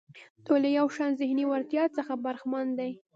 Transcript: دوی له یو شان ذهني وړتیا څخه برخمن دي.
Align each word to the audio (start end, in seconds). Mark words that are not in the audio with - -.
دوی 0.45 0.59
له 0.63 0.69
یو 0.77 0.87
شان 0.95 1.11
ذهني 1.21 1.45
وړتیا 1.47 1.83
څخه 1.97 2.13
برخمن 2.25 2.67
دي. 2.79 2.91